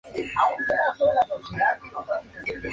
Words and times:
Esta 0.15 0.95
zona 0.97 1.21
es 1.21 1.29
considerada 1.29 1.77
como 1.77 1.95
un 1.95 2.01
lugar 2.01 2.05
de 2.07 2.23
"mitos 2.23 2.23
y 2.23 2.39
leyendas". 2.49 2.69